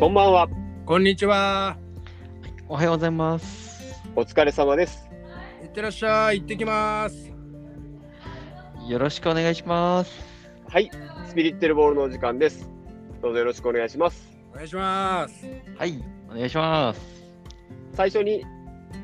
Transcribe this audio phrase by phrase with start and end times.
[0.00, 0.48] こんばんは。
[0.86, 1.76] こんにちは。
[2.70, 4.02] おはようございます。
[4.16, 5.10] お疲れ様です。
[5.62, 6.40] いってらっしゃい。
[6.40, 7.30] 行ってきます。
[8.88, 10.10] よろしくお願いします。
[10.70, 10.90] はい、
[11.28, 12.66] スピリッテルボールのお時間です。
[13.20, 14.26] どうぞよろしくお願いします。
[14.52, 15.46] お願いします。
[15.76, 17.00] はい、お願いします。
[17.92, 18.42] 最初に、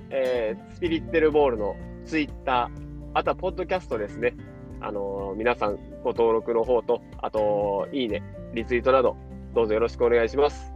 [0.09, 1.77] えースピリッテルボールの
[2.07, 4.35] ツイッター、あとはポッドキャストですね。
[4.81, 8.23] あのー皆さんご登録の方と、あと、いいね、
[8.55, 9.15] リツイートなど、
[9.55, 10.75] どうぞよろしくお願いします。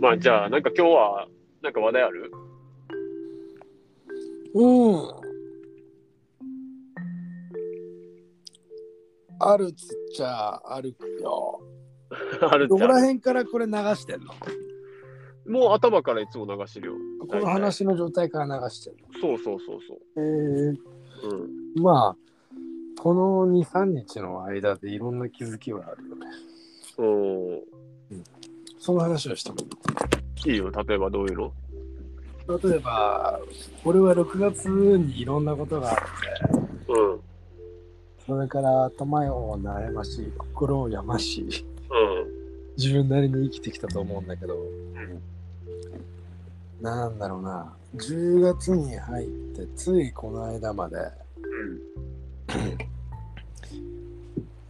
[0.01, 1.27] まあじゃあ、なんか今日は、
[1.63, 2.31] なんか話題ある？
[4.57, 5.11] うん。
[9.39, 11.61] あるっつっちゃあるよ。
[12.41, 13.01] あるどこら。
[13.01, 14.33] 辺からこれ流してんの？
[15.47, 16.95] もう頭からいつも流してるよ。
[17.29, 20.79] この話の状態から流してんのそうそうそうそえー、う。
[21.77, 21.83] うん。
[21.83, 22.17] まあ、
[23.01, 26.27] この2、3日の間でいろんな気づきはあるよね。
[26.99, 28.25] うん。
[28.79, 29.57] その話をしても
[30.47, 31.53] いいよ、例えばどういうの？
[32.49, 33.41] 例えば、
[33.85, 36.05] 俺は6月にいろんなことがあって、
[36.89, 37.13] うん。
[37.13, 37.21] うん。
[38.27, 41.49] それから頭を悩ましい、心をやましい、
[42.77, 44.57] 自分なりに生きてきたと思うんだけど、
[46.81, 50.97] なんだろうな、10月に入って、ついこの間まで、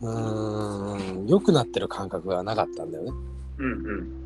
[0.00, 3.12] うーん、良くなってる感覚がなかったんだよね。
[3.58, 3.72] うん。
[3.72, 4.25] うん。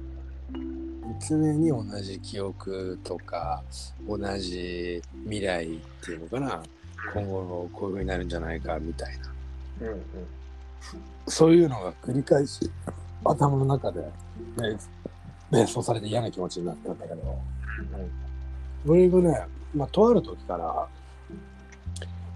[1.29, 3.63] 常に同じ記憶とか、
[4.09, 6.63] 同じ未来っていうのかな、
[7.15, 9.19] 今後こういう風になるんじゃないかみたい
[9.81, 9.89] な。
[9.89, 10.03] うん。
[11.29, 12.71] そういうのが繰り返し
[13.25, 14.09] 頭の中でね
[15.51, 17.39] 連想されて嫌な気持ちになったんだけど、
[18.87, 20.89] 俺がね、まあ、とある時から、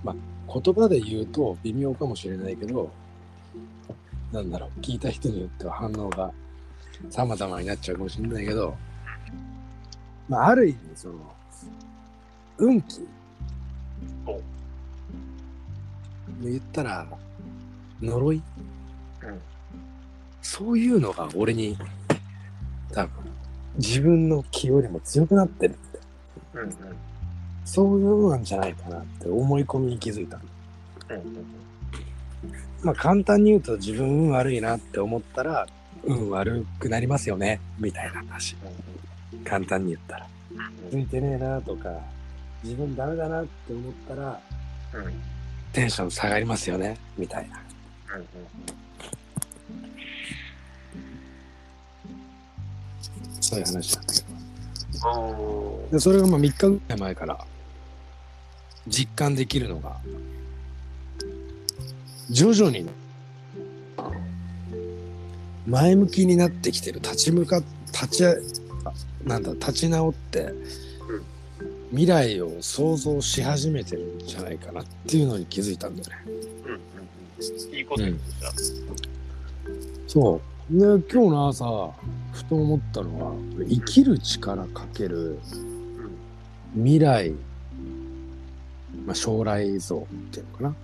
[0.03, 2.91] まあ、言葉で言うと微妙かもしれないけど、
[4.33, 6.33] なんだろう、聞いた人によっては反応が
[7.11, 8.77] 様々になっちゃうかもしれないけど、
[10.29, 11.15] まあ、ある意味、その、
[12.59, 13.07] 運気。
[14.27, 14.41] お。
[16.43, 17.07] 言ったら、
[18.01, 18.43] 呪い、
[19.23, 19.41] うん。
[20.43, 21.77] そういうのが俺に
[22.93, 23.11] 多分
[23.77, 25.73] 自分の気よりも強くなってる。
[25.73, 25.99] って
[26.55, 26.77] うん。
[27.65, 30.43] そういうのなんじゃないかなって思い込みに気づいたの。
[32.83, 35.67] まあ簡単に言うと自分運悪いなって思ったら
[36.07, 37.61] 運悪くなりますよね。
[37.79, 38.57] みたいな話。
[39.45, 40.27] 簡単に言ったら。
[40.91, 41.91] ついてねえなとか
[42.63, 44.41] 自分ダメだなって思ったら
[45.73, 46.97] テンション下がりますよね。
[47.19, 47.61] みたいな。
[53.41, 55.89] そういう話なんだけど。
[55.91, 57.45] でそれがまあ3日ぐらい前から
[58.87, 59.97] 実感できるのが
[62.31, 62.87] 徐々に
[65.67, 68.35] 前向きになってきてる立ち向か立ちあ
[69.25, 70.53] なんだ立ち直って
[71.91, 76.17] 未来を想像し始めてるんじゃないかなっていうのに気づいたんだよね。
[77.73, 78.53] いいこと言った。
[80.09, 80.79] そう。
[80.79, 81.65] で、今日の朝、
[82.33, 83.37] ふと思ったのは、
[83.69, 85.39] 生きる力かける
[86.75, 87.33] 未来、
[89.07, 90.01] まあ、将来像っ
[90.31, 90.75] ていうのかな。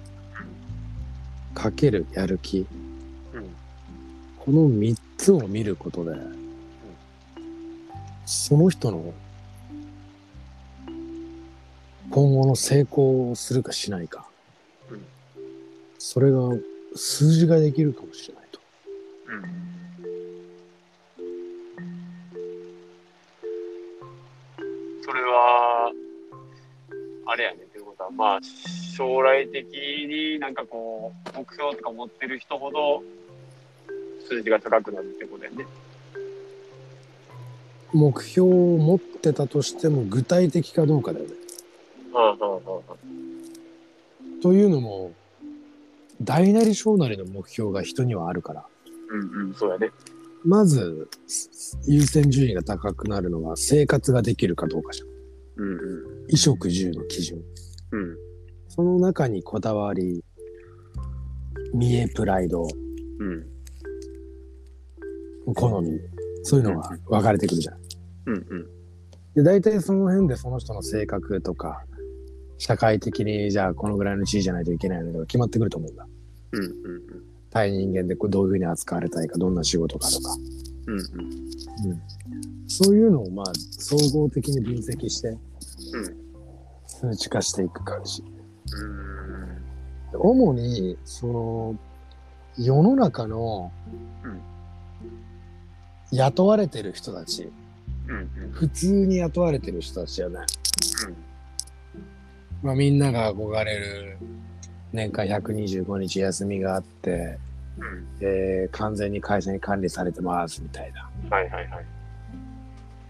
[1.54, 2.66] かけるやる気。
[4.50, 6.10] この3つを見ることで、
[8.26, 9.14] その人の
[12.10, 14.26] 今後の成功をするかしないか、
[16.00, 16.48] それが
[16.96, 18.60] 数字ができるかもしれないと。
[25.03, 25.92] それは、
[27.26, 28.41] あれやねっていうことは、まあ、
[28.96, 33.04] 将来的になんかこう、目標とか持ってる人ほど、
[34.30, 35.66] 数字が高くなるってことやね。
[37.92, 41.32] 目標を持ってたとしても具体的かどうかだよね。
[44.41, 45.12] というのも
[46.22, 48.65] 大なり小なりの目標が人にはあるから
[49.10, 49.91] うんうん、そうやね。
[50.44, 55.09] まずす優先順位が高くなるのは生活ができるかどうかじゃん。
[55.56, 56.04] うんうん。
[56.27, 57.41] 衣食住の基準。
[57.91, 58.16] うん
[58.68, 60.24] その中にこだわり、
[61.74, 62.68] 見栄プライド、
[63.18, 63.59] うん
[65.54, 66.01] 好み、
[66.42, 67.77] そういうのが分かれてくるじゃん。
[68.27, 68.66] うんうん
[69.34, 71.84] で、大体その辺でその人の性格とか、
[72.59, 76.07] 社会的にじゃあこのぐらいの地位じゃないといけないのが決まってくると思うんだ。
[76.53, 76.71] うんうん
[77.51, 80.37] 対人間でどういうふうに扱われたいか、どんな仕事かとか。
[80.87, 82.01] うんうん
[82.66, 85.39] そういうのをまあ総合的に分析してうん
[86.87, 88.22] 数値化していく感じ。
[88.22, 91.78] うん主にその
[92.59, 93.72] 世の中の
[94.25, 94.41] うん
[96.12, 97.51] 雇われてる人たち。
[98.09, 98.51] うんうん。
[98.53, 100.47] 普通に雇われてる人たちじゃない、
[102.62, 104.18] まあ、みんなが憧れる
[104.92, 107.39] 年間125日休みがあって、
[107.78, 108.07] うん。
[108.21, 111.09] えー完全に会社に管理されてますみたいな。
[111.30, 111.86] はいはいはい。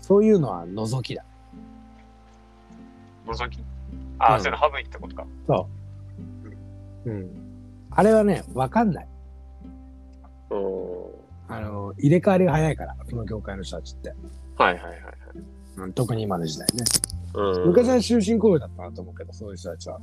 [0.00, 1.24] そういうのは除きだ。
[3.26, 3.58] 覗き？
[4.18, 4.42] ああ、うん。
[4.42, 5.26] それ省いってことか。
[5.46, 5.68] そ
[7.06, 7.30] う、うん、
[7.90, 9.08] あれはね分かんない。
[10.50, 10.54] う。
[10.56, 10.58] ん。
[12.00, 14.14] 入れ替わりが早いからこの業界の人たちって、
[14.56, 15.02] はいはいはいはい。
[15.78, 16.84] うん、特に今の時代ね
[17.32, 20.00] うん、昔は終身雇用だったなと思うけどそういう人たちは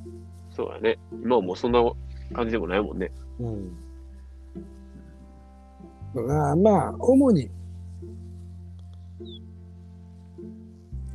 [0.57, 0.97] そうだね。
[1.23, 1.79] 今はもうそんな
[2.33, 3.11] 感じでもないもんね。
[3.39, 3.77] うん。
[6.15, 7.51] まあ、まあ、主に、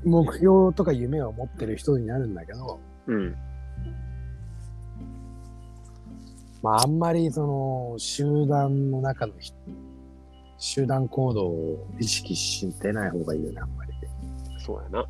[0.04, 2.78] 目標とか夢を持ってる人になるんだけど、
[3.08, 3.34] うん。
[6.62, 9.56] まあ、あんまりその、集団の中の人
[10.62, 13.92] 集団行動を意識してない方がいいよね、あんまり。
[14.64, 15.04] そうやな。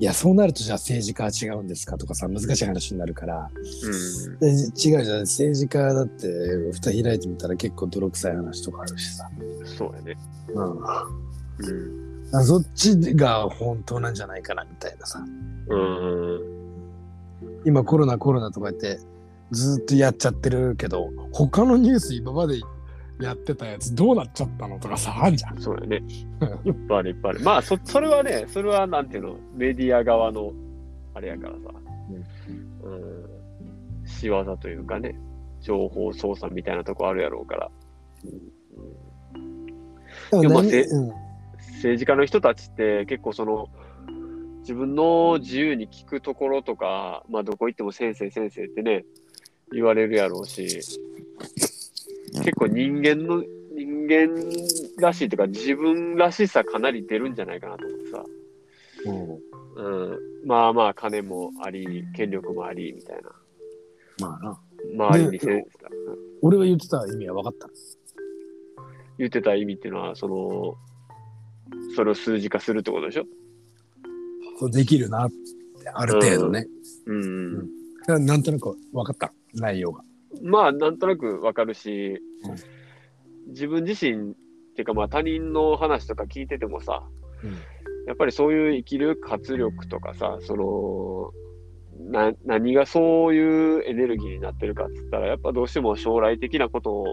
[0.00, 1.96] いや、そうなるとじゃあ政治家は違うんですか？
[1.96, 4.38] とかさ、難しい話になるから、うん。
[4.40, 6.26] で違うじゃん、政治家だって、
[6.72, 9.30] 蓋開いてみたら結構泥臭い話とかあるしさ。
[9.78, 10.18] そうやね。
[10.48, 10.76] うん。
[10.76, 10.86] うん。
[12.32, 15.24] あそっちが本当なんじゃないかなみたいなさ
[15.68, 16.40] うん。
[17.64, 18.98] 今コロナコロナとか言って
[19.52, 22.60] ずっとやっちゃってるけど他のニュース今まで
[23.20, 26.02] やってたやつどうなっちゃったのとかさあんじゃんそうやね。
[26.64, 27.40] いっぱいあるいっぱいある。
[27.40, 30.52] まあ、そ、それはね、それはなんていうの、メディア側の、
[31.14, 31.58] あれやからさ。
[32.82, 34.06] うん。
[34.06, 35.18] 仕業というかね、
[35.60, 37.70] 情報操作みたいなとこあるやろうから。
[40.30, 41.26] でも何でもまあせうん
[41.76, 43.68] 政治家の人たちって結構その
[44.60, 49.04] 自分の自由に聞くところとか、まあ、どこ行っても先生先生ってね
[49.72, 50.80] 言われるやろうし
[52.46, 53.42] 結構人間の
[53.74, 54.28] 人間
[55.00, 58.24] らしいというか自分らしさかなり出るんじゃないかなと思ってさ、
[59.06, 60.04] うん。
[60.04, 63.30] うん、まあまあ金もあり権力もありみたいな。
[64.28, 64.60] まあな。
[64.94, 65.64] 周りにせん、
[66.42, 67.68] 俺が言ってた意味は分かった
[69.18, 70.76] 言ってた意味っていうのはその
[71.96, 73.24] それを数字化するってことでしょ？
[74.60, 75.34] そうできるなって
[75.92, 76.68] ある程度ね、
[77.06, 77.68] うん、
[78.06, 80.02] ななんとなく分かった内容が
[80.42, 83.50] まあ、なんとなくわかるし、うん。
[83.52, 84.34] 自分自身っ
[84.74, 87.02] ていうか、まあ他人の話とか聞いててもさ、
[87.42, 87.52] うん。
[88.06, 91.32] やっぱりそういう生きる活力とかさ、その、
[92.10, 97.06] な何がそういうエネルギーになってるかっつったら、やっぱどうしても将来的なことを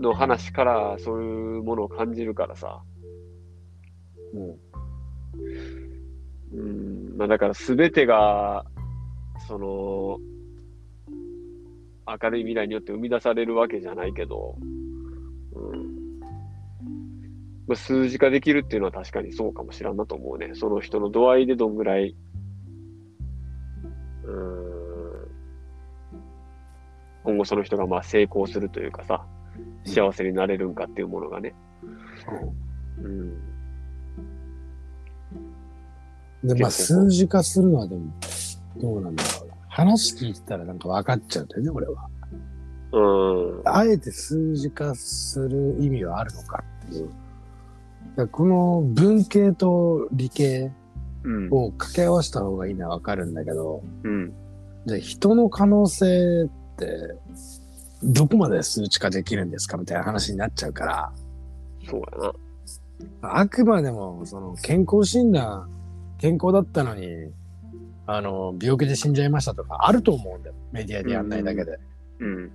[0.00, 2.82] の話からそういうものを感じるからさ、
[4.34, 4.58] うん。
[6.52, 6.62] う
[7.14, 8.64] ん、まあだから全てが、
[9.46, 10.18] その、
[12.22, 14.56] 明るい未来によって生み出されるわけじゃないけど、
[15.54, 16.20] うん。
[17.66, 20.52] まあ、数字化できるっていうのは確かにそうかもしらんなと思うね。
[20.54, 22.16] その人の度合いでどんぐらい、
[24.24, 24.60] うん、
[27.24, 29.24] 今後その人がまあ成功するというかさ、
[29.84, 31.54] 幸せになれるんかっていうものがね。
[32.98, 33.50] うん。
[36.42, 38.12] でまあ数字化するのはでも
[38.76, 42.08] どうなんだろうな話聞いてたらなんか分かっちゃうんだよね俺は
[42.92, 43.62] うん。
[43.64, 47.06] あえて数字化する意味はあるのかっていう。
[47.06, 47.14] だか
[48.22, 50.72] らこの文系と理系
[51.22, 51.48] うん。
[51.50, 54.32] を掛け合わせた方がいいのはわかるんだけど、うん。
[54.86, 57.14] じゃあ人の可能性って
[58.02, 61.12] どこまで数値化できるんですかみたいな話になっちゃうから、
[61.88, 62.32] そうや
[63.22, 63.38] な。
[63.40, 65.68] あくまでもその健康診断、
[66.18, 67.06] 健康だったのに、
[68.16, 70.54] あの、病気で死んじゃいましたとかあると思うんだよ。
[70.72, 71.78] メディアでやんないだけで。
[72.18, 72.44] うん。
[72.44, 72.50] も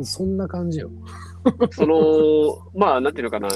[0.00, 0.90] うそんな感じよ。
[1.72, 3.48] その、まあ、なんていうのかな、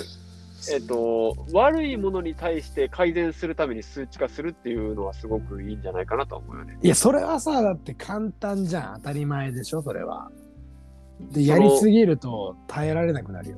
[0.73, 6.79] えっ、と、悪いものに対して改善するために数値化するっていうのはすごくいいんじゃないかなと思うよね。
[6.83, 8.95] いや、それはさ、だって簡単じゃん。
[8.97, 10.31] 当たり前でしょ、それは。
[11.33, 13.57] で、やりすぎると耐えられなくなるよ。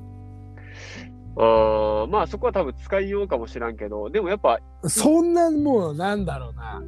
[1.36, 6.82] あーまあ、そこは多分使いようかもしらんけど、でもやっぱ、そんなもう、なんだろうな。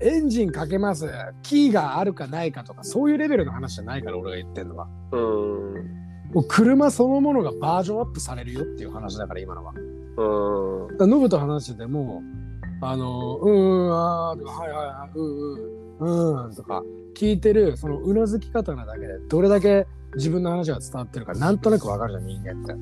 [0.00, 1.08] エンジンかけます。
[1.42, 4.88] キーがあるかないかとか、そういうレベルの話じゃないから、俺が言ってんのは。
[5.12, 5.20] うん、
[6.32, 9.72] もう車そのものがバージョンアップされるよっていう話だから、今のは。
[9.76, 11.10] うん。
[11.10, 12.22] ノブと話してても、
[12.80, 16.82] あの、うんうん、あーとか、はいはいはい、うんうん、うんとか、
[17.14, 19.86] 聞いてる、そのうなずき方なだけで、どれだけ
[20.16, 22.74] 自分の話が伝わってるか、なんとなくわかるじゃん、人間って。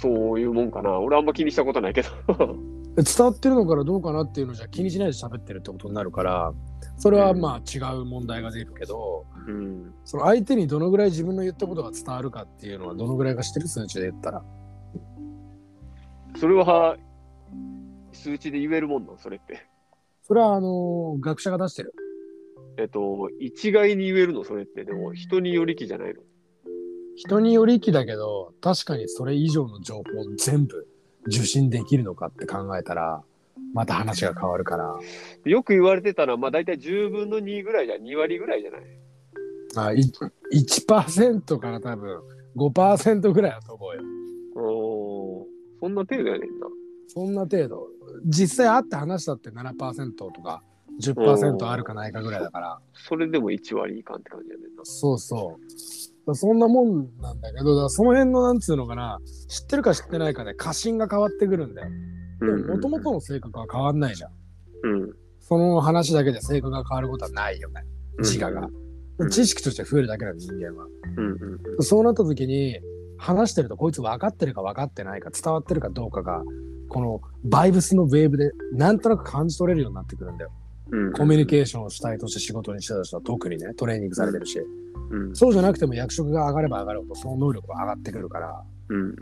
[0.00, 0.98] そういうもんかな。
[0.98, 2.08] 俺あんま気にしたことないけど。
[3.02, 6.52] 伝わってるのからどうかなっていうのじゃ気にしないで喋ってるってことになるから、
[6.96, 9.94] それはまあ違う問題が出るけど、うん。
[10.04, 14.44] その相手にどのぐらい自分の言ったことが伝わるかっていうのはどのぐらいか知ってる数値で言ったら。
[16.38, 16.96] それは、
[18.12, 19.66] 数値で言えるもんなん、それって。
[20.22, 21.94] それはあの学者が出してる。
[22.78, 24.84] えっと、一概に言えるの、それって。
[24.84, 26.20] でも、人によりきじゃないの。
[27.16, 30.86] 人によりきだけど、確かにそれ以上の情報を全部
[31.26, 33.22] 受信できるのかって考えたら、
[33.74, 34.98] また話が変わるから。
[35.44, 38.82] よく言われてたのは、まあ大体10分の2ぐらいじゃ、2割ぐらいじゃない？
[39.76, 40.00] あい
[40.52, 42.20] 1%から多分
[42.56, 44.02] 5%ぐらいだと思うよ。
[44.56, 45.44] おー
[45.80, 46.66] そんな程度やねんな。
[47.06, 47.88] そんな程度。
[48.26, 50.62] 実際会って話したって7%とか
[51.00, 52.80] 10%あるかないかぐらいだから。
[52.94, 54.84] それでも1割いかんって感じやねんな。
[54.84, 55.62] そうそう。
[56.34, 59.18] そんなもんなんだけど、だその辺のなんつうのかな、
[59.48, 61.90] 知ってるか知ってないかで過信が変わってくるんだよ。
[62.40, 64.30] でも、もともとの性格は変わんないじゃん。
[64.84, 65.12] うん。
[65.40, 67.82] その話だけで性格が変わることはないよね。
[68.18, 68.66] 自我が。
[68.66, 68.88] うん
[69.30, 70.86] 知識として増えるだけなの人間は。
[71.16, 72.78] うんうんそうなった時に、
[73.16, 76.42] 話してるとこいつ分かってるか分かってないか伝わってるかどうかが、
[76.88, 80.52] このバイブスのウェーブでなんとなく感じ取れるようになってくるんだよ。
[80.90, 81.12] うん。
[81.12, 84.58] コミュニーケーションを主体として仕事にしてた人は特にね、トレーニングされてるし。
[85.10, 88.62] うんそうじゃなくても役職が上がれば上がるほどその能力は上がってくるから。
[88.90, 89.14] うんうん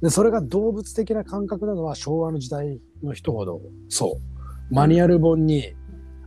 [0.00, 4.20] で、それが動物的な感覚なのは昭和の時代の人ほど、そ
[4.70, 4.74] う。
[4.74, 5.74] マニュアル本に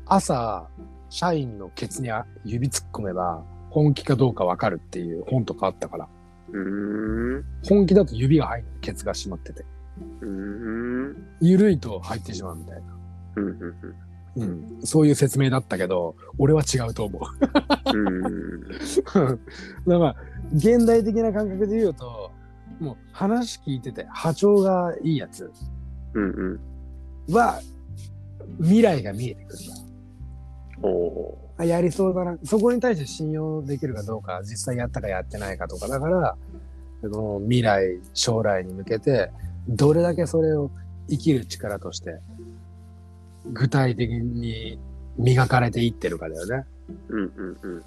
[0.06, 0.68] 朝、
[1.10, 2.10] 社員のケツに
[2.44, 6.10] 指突っ込めば本気かどうかわかるっていう本とかあったから。
[6.52, 7.38] うん。
[7.38, 9.64] う本気だと指が入るケツが閉まってて。
[11.40, 12.82] 緩いと入ってしまうみたいな。
[14.36, 14.80] うん。
[14.84, 17.98] そういう説明だったけど、俺は違うと思う。
[17.98, 18.62] うん。
[18.62, 18.74] だ
[19.14, 19.38] か
[19.86, 20.16] らまあ、
[20.56, 22.32] 現代的な感覚で言うと、
[22.80, 25.52] もう話聞いてて波長がいいやつ
[26.14, 26.60] うん
[27.28, 27.34] うん。
[27.34, 27.62] は
[28.60, 29.60] 未来が見えてくる。
[30.84, 32.38] おやりそうだな。
[32.44, 35.88] そこに対して信用できるかどうか、実際やったかやってないかとか。
[35.88, 36.36] だから、
[37.02, 39.32] この未来、将来に向けて、
[39.68, 40.72] どれだけそれを
[41.10, 42.20] 生きる力として、
[43.46, 44.80] 具体的に
[45.18, 46.66] 磨かれていってるかだよね。
[47.10, 47.14] ー。
[47.14, 47.84] うんうんうん。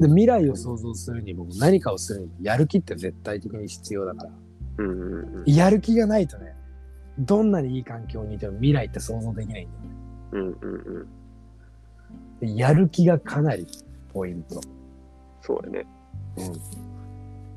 [0.00, 4.30] で、未来を想像するにも何かをするにもやる気って絶対的に必要だから。
[4.78, 5.52] うんうんうん。
[5.52, 6.54] やる気がないとね、
[7.18, 9.96] どんなにいい環境にいても未来って想像できないんだよね。
[10.32, 11.08] うんうんうん。
[12.40, 13.66] でやる気がかなり
[14.12, 14.60] ポイント。
[15.40, 15.86] そうやね。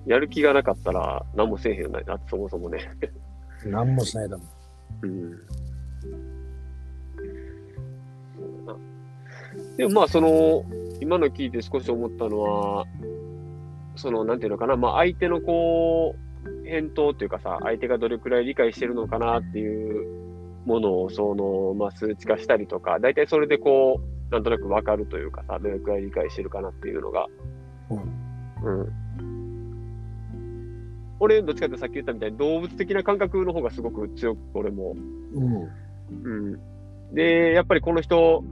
[0.05, 2.79] うやる気がなかったら何もせえへんよな、そもそもね。
[3.67, 3.71] ん。
[3.71, 4.47] 何もしないだもん。
[5.03, 5.39] うん。
[9.79, 10.65] でもまあその、
[10.99, 12.85] 今の聞いて少し思ったのは、
[13.95, 20.05] その、なんていうのかな、まあ相手のこう、返答っていうかさ、相手がどれくらい理解してるのかなっていう
[20.65, 27.27] ものを、その、まあ数値化したりとか、大体それでこう、なんとなくわかるというかさ、どれくらい理解してるかなっていうのが、
[27.89, 27.95] う
[28.65, 28.81] ん。
[28.81, 28.93] うん。
[31.21, 34.97] 俺、どっちかってさっき言ったみたいに動物的な感覚の方がすごく強く、俺も。
[35.33, 35.69] うん。
[36.23, 36.59] うん。
[37.13, 38.43] で、やっぱりこの人、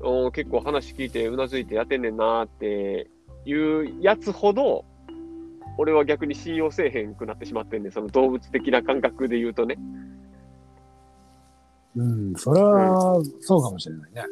[0.00, 3.10] お結構話聞いてうなずいてやってんねんなって
[3.44, 4.84] いうやつほど、
[5.76, 9.78] 俺は逆に信用せえへんくなってしまってんねんその動物的な感覚で言うとね。
[11.96, 12.34] うん。
[12.36, 14.22] それは、そうかもしれないね。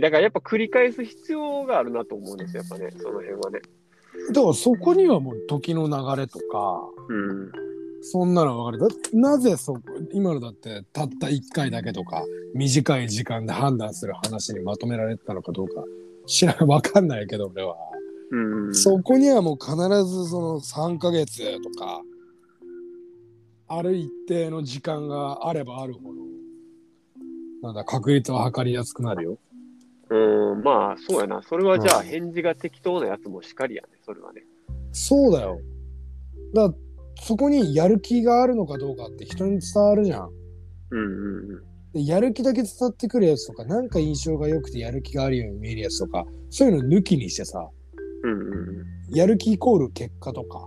[0.00, 3.60] だからやっぱ繰り返す必要があるなと思うんですよ、やっぱね、その辺はね。
[4.32, 7.52] だからそこにはもう時の流れとか、うん。
[8.02, 9.18] そんなの分かる。
[9.18, 9.80] なぜそこ、
[10.12, 15.84] 今のだってたった1回だけとか、短い時間で判断する話にまとめられてたのかどうか、
[16.26, 17.76] 知らん、分かんないけど、俺は。
[18.32, 18.74] うん。
[18.74, 22.02] そこにはもう必ずその3ヶ月とか、
[23.68, 26.14] ある一定の時間があればあるほど、
[27.62, 29.38] なんだ、確率は測りやすくなるよ。
[30.10, 31.42] うん、まあ、そうやな。
[31.42, 34.44] それはじゃあ、うん返事が適当なやつもしかりやね、それはね。
[34.92, 35.60] そうだよ。
[36.52, 36.91] だから
[37.22, 40.30] そこにやる気があるのかどうかって人に伝わるじゃん。
[40.90, 41.62] うんうんうん。
[41.92, 47.68] でやる気だけ伝わってくるやつとか、なんか印象が良くてやる気があるように見えるやつとか、そういうの抜きにしてさ、
[48.24, 49.14] うんうんうん。
[49.14, 50.66] やる気イコール結果とか、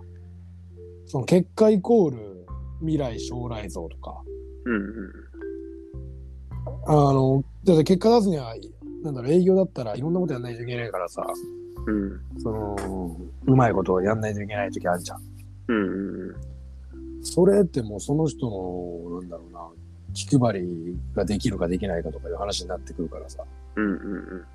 [1.08, 2.46] その結果イコール
[2.80, 4.22] 未来将来像とか、
[4.66, 5.26] うんうん
[6.88, 8.56] あの、だって結果出すには、
[9.04, 11.26] なんだろう、営業だったらいろんなことやんないといけないからさ、
[11.86, 12.40] うん。
[12.40, 15.35] その、うまいことをやんないといけない時あるじゃん。
[15.68, 16.36] うんうんうん。
[17.24, 19.60] それってもうその人の、なんだろうな、
[20.14, 23.44] 気配りができるかできないかとかいう話になってくるからさ。
[23.76, 24.00] うんうんうん。
[24.00, 24.46] うん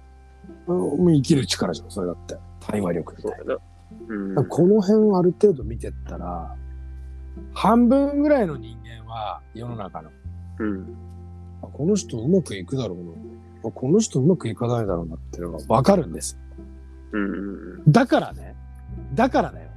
[0.67, 2.37] もう生きる力じゃん、それだって。
[2.61, 3.57] 対話力みたいな。
[4.09, 4.35] うん。
[4.35, 4.45] な。
[4.45, 6.57] この辺ある程度見てったら、
[7.53, 10.11] 半分ぐらいの人間は世の中の、
[10.59, 10.97] うん。
[11.63, 13.05] あこの人うまくいくだろうな。
[13.69, 16.39] あこの人うまくいかないだろうなっていうのがわかるんです。
[17.13, 17.33] うんうん
[17.87, 17.93] うん。
[17.93, 18.55] だからね、
[19.15, 19.70] だからだよ。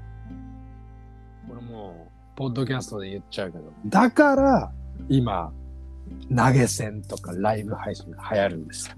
[2.35, 4.71] ポッドキャストで言っちゃうけど、だから、
[5.09, 5.51] 今、
[6.35, 8.95] 投げ銭とかライブ配信が流行るんですよ。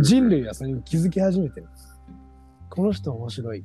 [0.00, 1.66] 人類はそれに気づき始めてる。
[2.70, 3.64] この人面白い。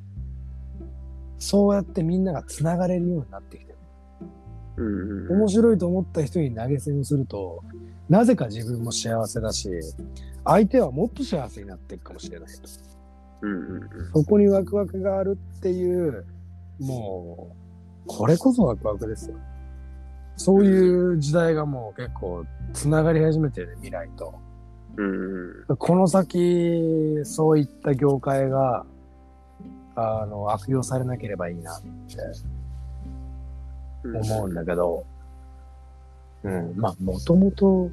[1.39, 5.27] そうやってみんなが繋がれるようになってきてる。
[5.29, 7.63] 面白いと思った人に投げ銭をすると、
[8.10, 9.69] なぜか自分も幸せだし、
[10.43, 12.67] 相手はもっと幸せになっていくかもしれないと。
[14.13, 16.25] そこにワクワクがあるっていう、
[16.79, 17.60] もう、
[18.08, 19.36] これこそワクワクですよ。
[20.36, 24.34] そういう時代がもう結構つながり始めてるね、未来と。
[24.98, 25.77] うんうん。
[25.77, 28.86] この先、そういった業界が、
[29.96, 32.17] あの、悪用されなければいいなって
[34.03, 35.05] 思うんだけど、
[36.43, 37.89] うん、まあ、もともと、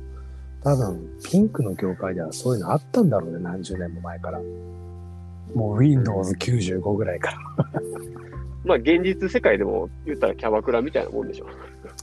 [0.62, 4.40] 多分、ピンクの業界ではそういうのあったんだろうね、何十年も前から。
[5.54, 7.38] もう Windows 95ぐらいから。
[8.64, 11.46] まあ、現実世界でも言ったらキャバクラみたいなもんでしょ。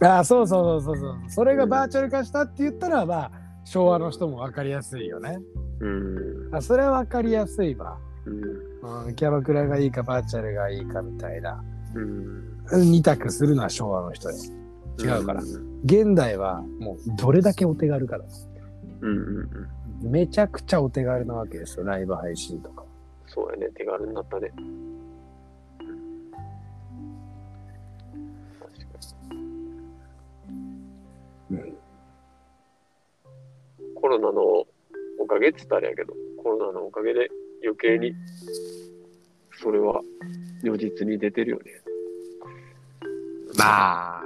[0.02, 1.18] ああ、そうそうそうそうそう。
[1.28, 3.32] それがバーチャル化したって言ったら、まあ、
[3.66, 5.38] 昭和の人も分かりやすいよね。
[5.80, 6.56] うん。
[6.56, 7.98] あそれは分かりやすいわ。
[8.26, 9.06] うん。
[9.08, 11.64] うん、キャバクラがいいか、バーチャルがいいかみたいな。
[11.94, 12.92] うん。
[12.92, 14.36] 二択するのは昭和の人よ。
[14.98, 15.42] 違うから
[15.84, 18.24] 現代はもうどれだけお手軽かだ。
[19.02, 19.68] うんうん
[20.04, 20.12] うん。
[20.12, 22.85] めちゃくちゃお手軽なわけですよ、ライブ配信とか。
[23.36, 23.68] そうやね。
[23.76, 24.50] 手軽になったね。
[31.52, 31.78] うん。
[33.96, 34.42] コロナの
[35.20, 37.30] おかげって言ったらやけど、コロナのおかげで
[37.62, 38.14] 余計に
[39.62, 40.02] それは
[40.64, 41.64] 如実に出てるよね。
[43.58, 44.22] まあ、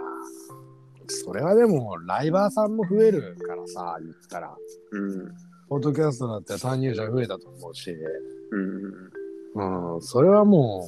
[1.07, 4.55] それはでも、ライバーさんも増えるからさ、言ったら。
[4.91, 5.31] うん。
[5.67, 7.95] ポッドキャストだって参入者増えたと思うし、
[8.51, 9.93] うん。
[9.95, 10.87] うん、それはも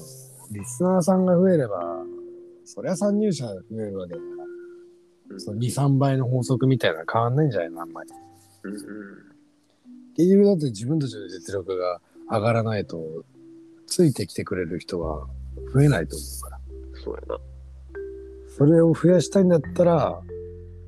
[0.51, 2.03] う、リスナーさんが増えれば、
[2.65, 8.09] そりゃ参入者が増えるわけだから、うんその2、3倍の法則みたいなの変わんないんじゃないのあんまり。
[8.63, 8.73] うん。
[10.15, 13.23] 結局だって自分たちの実力が上がらないと、
[13.87, 15.27] ついてきてくれる人は
[15.73, 16.59] 増えないと思うから。
[17.01, 17.39] そうやな。
[18.57, 20.21] それを増やしたいんだったら、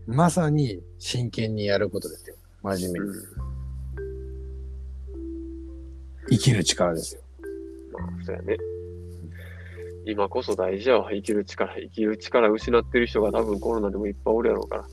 [0.05, 2.35] まさに真剣にやることですよ。
[2.61, 3.05] 真面目に。
[3.05, 3.52] うん。
[6.33, 7.21] 生きる力ですよ。
[7.93, 8.57] まあ、そうやね。
[10.05, 11.11] 今こそ大事やわ。
[11.11, 11.75] 生きる力。
[11.79, 14.85] 生きる力失ってる人が多分コロナでもいっぱいおるやろうから。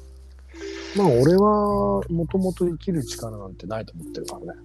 [0.96, 4.61] まあ俺はもともと生きる力なんてないと思ってるからね。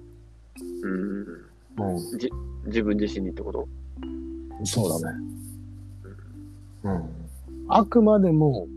[0.84, 1.22] うん。
[1.22, 2.00] う
[2.66, 3.68] 自分自身にってこと？
[4.62, 4.66] ん。
[4.66, 5.20] そうだね。
[6.84, 7.04] うん。
[7.68, 8.68] あくまでも、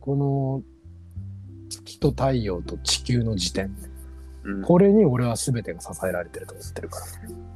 [0.00, 0.62] この
[1.68, 3.74] 月と太陽と地球の時点。
[4.44, 4.62] うん。
[4.62, 7.06] これに俺は全てが支えられてると思ってるから。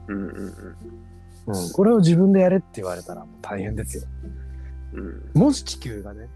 [0.09, 0.77] うんうん
[1.47, 1.71] うん。
[1.73, 4.05] これを自分でやれって言われたらもう大変ですよ。
[4.95, 5.01] うん。
[5.35, 5.41] うん。
[5.41, 6.29] もし地球がね、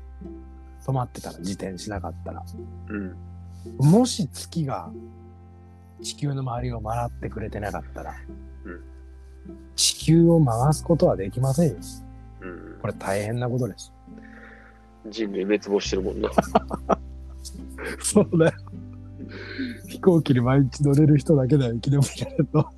[0.85, 2.43] 止まってたら、自転しなかったら。
[2.89, 3.17] うん。
[3.79, 4.91] もし月が
[6.03, 8.15] 地球の周りを回ってくれてなかったら、
[8.65, 8.81] うん
[9.77, 11.77] 地球を回すことはできませんよ。
[12.41, 13.93] うんこれ大変なことです。
[15.09, 16.31] 人類滅亡してるもんな。
[18.03, 18.53] そうだよ。
[19.89, 22.71] 飛行機に毎日乗れる人だけだよ、生き延びられると。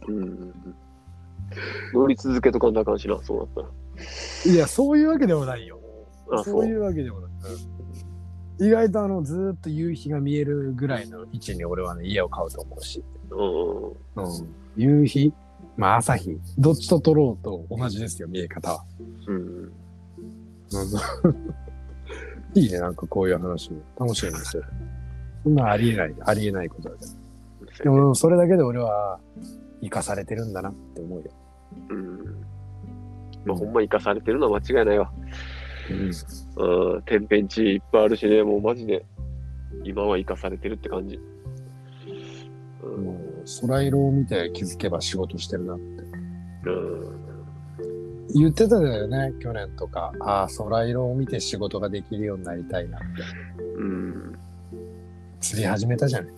[1.94, 3.68] 乗り続けとかんなあかんしな、そうなったら。
[4.52, 5.80] いや、そういうわけでもないよ。
[6.30, 7.30] あ、そういうわけでもない。
[8.60, 13.04] 意外とあの、ずーっと夕日が見えるぐらいの位置に俺はね、家を買うと思うし。
[13.30, 14.48] うん。
[14.76, 15.32] 夕日
[15.76, 16.36] まあ朝日。
[16.58, 18.84] どっちと撮ろうと同じですよ、見え方は。
[19.26, 19.36] うん。
[19.36, 19.72] うん。
[22.60, 24.64] いいね、なんかこういう話も楽しいんですよ。
[25.42, 27.84] そんなありえない、ありえないことだけど。
[27.84, 29.18] でも、それだけで俺は
[29.80, 31.30] 生かされてるんだなって思うよ。
[31.90, 32.18] うん。
[33.44, 35.10] まあ、ほんま生かされてるのは間違いないわ。
[35.90, 36.94] うん。
[36.94, 37.02] うん。
[37.02, 39.04] 天変地異いっぱいあるしね、もうマジで、
[39.84, 41.18] 今は生かされてるって感じ。
[42.82, 43.04] うん。
[43.04, 45.84] もう、空色を見て気づけば仕事してるなって。
[46.66, 47.18] うん。
[48.34, 50.12] 言ってたよね、去年とか。
[50.20, 53.06] ああ、空色を見て仕事ができるようになりたいなって。
[53.78, 54.38] うん。
[55.40, 56.32] 釣り始めたじゃない。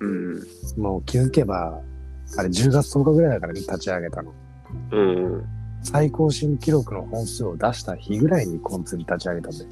[0.00, 0.46] うん。
[0.76, 1.80] もう気づけば、
[2.36, 4.32] あれ10月10日ぐらいだからね、立ち上げたの。
[4.92, 5.44] うん。
[5.82, 9.66] 最高新記録の本数を出した日ぐらいにコン釣り立ち上げたんで。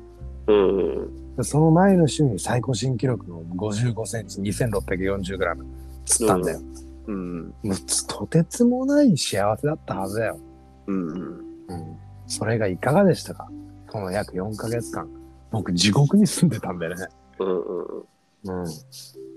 [0.49, 1.45] うん。
[1.45, 5.67] その前の週に最高新記録の55センチ、2640グラム
[6.05, 6.61] 釣ったんだよ。
[7.09, 7.47] うん。
[7.49, 10.39] もうつとてつもない幸せだったはずだよ。
[10.87, 11.09] うん。
[11.09, 11.97] うん。
[12.27, 13.51] それがいかがでしたか？
[13.89, 15.09] この約4ヶ月間。
[15.51, 17.07] 僕、地獄に住んでたんだよね。
[17.39, 18.03] うん。
[18.45, 18.61] うん。
[18.61, 18.67] うん。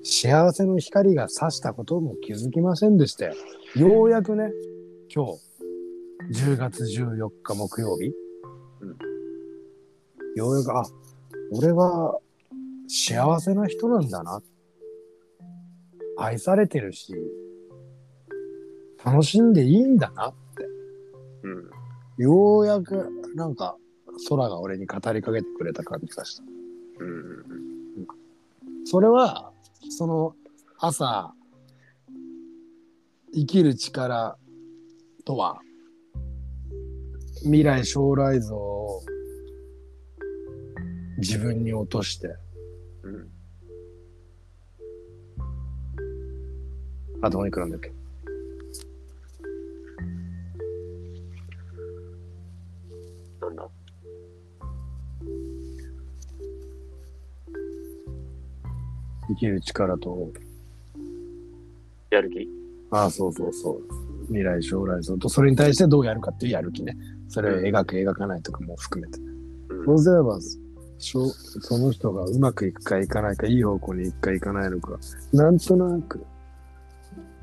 [0.04, 3.34] 幸せの光が差したことも気づきませんでしたよ。
[3.76, 4.52] ようやくね、
[5.14, 5.40] 今日、
[6.46, 8.14] 10月14日木曜日、
[8.82, 8.98] うん
[10.36, 10.84] ようやく、あ、
[11.52, 12.20] 俺は
[12.88, 14.42] 幸せな人なんだな。
[16.18, 17.14] 愛されてるし、
[19.04, 20.34] 楽しんでいいんだな。
[21.44, 22.24] うん。
[22.24, 23.78] ようやく、なんか、
[24.28, 26.44] 空が俺に語りかけてくれた感じがした。
[27.00, 27.79] うん。
[28.92, 29.54] それは、
[29.88, 30.36] その
[30.80, 31.32] 朝、
[33.32, 34.36] 生きる力
[35.26, 35.60] とは、
[37.44, 39.04] 未来将来像を
[41.20, 42.36] 自分に落として、
[43.04, 43.30] うん。
[47.22, 47.99] あとお肉なんだっけ？
[59.30, 60.32] 生きる力と、
[62.12, 62.48] やる気？
[62.92, 63.84] ああ、そうそうそう。
[64.28, 66.98] 未来将来像と、それに対してどうやるかっていうやる気ね。
[67.28, 69.20] それを描く、描かないとかも含めて。
[69.70, 69.86] うん。
[69.86, 70.40] そうすれば、
[70.98, 75.00] しょその人がうまくいくかいかないか、いい方向に行くかいかないのか、
[75.32, 76.26] なんとなく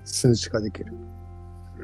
[0.05, 0.93] 数値化できる。
[1.79, 1.83] う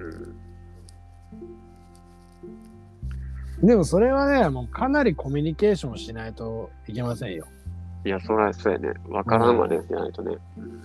[3.64, 3.66] ん。
[3.66, 7.46] でもそれはね、もうかなりコミュニケーションしないといけませんよ。
[8.04, 8.92] いや、そら、そうやね。
[9.08, 10.36] わからんまでじゃないとね。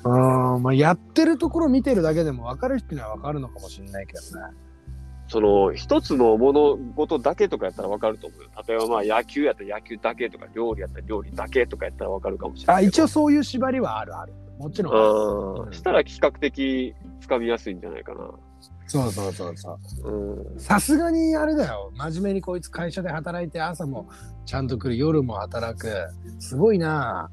[0.03, 4.55] うん、まあやってるところ見てるだけでも分かる人には分かるのかもしれないけどね。
[5.27, 8.49] その、一つの物事だけとかやったらわかると思うよ。
[8.67, 12.87] 例えばまあ野球やったら野球だけとか、料理やったら料理だけとかやったらわかるかもしれないあ。
[12.87, 14.33] 一応そういう縛りはあるある。
[14.59, 15.67] もちろんある。
[15.67, 15.73] うん。
[15.73, 18.29] したら比較的つかみやすいんじゃないかな。
[18.87, 20.09] そうそうそうそう。
[20.09, 20.59] うん。
[20.59, 21.91] さすがにあれだよ。
[21.95, 24.07] 真面目にこいつ会社で働いて朝も
[24.45, 25.89] ちゃんと来る、夜も働く。
[26.39, 27.29] すごいな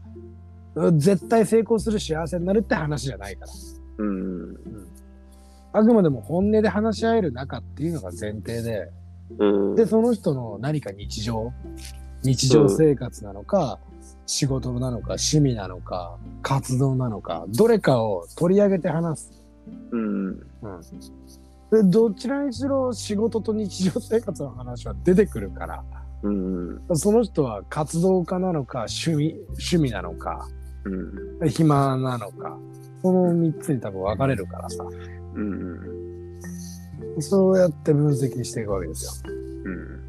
[0.76, 3.52] ぁ絶対成功する幸せになるって話じゃないから。
[3.98, 4.56] うん。
[5.72, 8.90] あくまでも本音で話し合える中っていうのが前提で、
[9.38, 9.74] うん。
[9.76, 11.52] で、その人の何か日常、
[12.22, 13.78] 日常生活なのか、
[14.26, 19.30] 仕事なのか、趣味なのか、活動なのか、どれかを取り上げて話す。
[19.92, 20.28] うん。
[20.28, 20.40] うん。
[21.70, 25.84] で、どちらにしろ仕事と日常生活の話は出てくるから、
[26.22, 26.82] うん。
[26.94, 30.48] その人は活動家なのか、趣味、趣味なのか、
[30.84, 31.48] うん。
[31.48, 32.58] 暇なのか、
[33.02, 34.84] その3つに多分分かれるからさ、
[35.34, 36.40] うん。
[37.20, 39.32] そうやって分析していくわけですよ。
[39.64, 40.00] うん。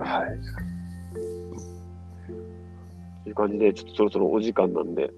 [0.00, 0.28] はい。
[3.24, 5.10] という感じで、ちょっとそろそろお時間なんで。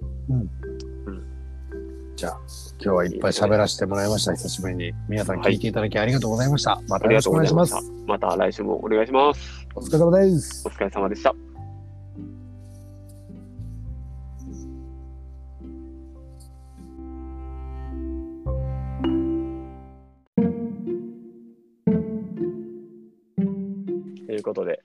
[2.22, 2.38] じゃあ、
[2.80, 4.32] 今日はいっぱい喋らせてもらいました。
[4.35, 4.92] 久しぶりに。
[5.08, 6.80] 皆さん聞いていただきありがとうございました。
[6.88, 7.74] またよろしくお願いします。
[8.06, 9.66] また来週もお願いします。
[9.74, 10.70] お疲れ様ですお。
[10.70, 11.35] 疲れ様でした。
[24.28, 24.80] ということで、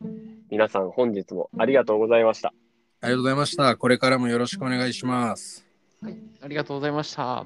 [0.49, 2.51] 皆さん本日もありがとうございました。
[3.01, 3.77] ありがとうございました。
[3.77, 5.67] これからもよろしくお願いします。
[6.01, 6.17] はい、
[6.47, 7.45] ありがとうございました。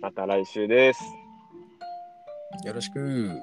[0.00, 1.00] また来週です。
[2.66, 3.40] よろしく。